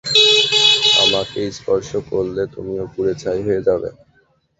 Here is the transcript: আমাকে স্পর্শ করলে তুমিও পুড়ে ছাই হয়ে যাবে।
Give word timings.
আমাকে 1.03 1.39
স্পর্শ 1.57 1.89
করলে 2.11 2.41
তুমিও 2.53 2.83
পুড়ে 2.93 3.13
ছাই 3.21 3.39
হয়ে 3.47 3.65
যাবে। 3.67 3.89